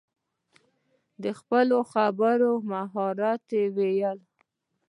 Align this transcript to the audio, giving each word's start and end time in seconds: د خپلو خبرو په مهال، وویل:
د 1.23 1.25
خپلو 1.39 1.77
خبرو 1.91 2.51
په 2.59 2.65
مهال، 2.71 3.19
وویل: 3.63 4.19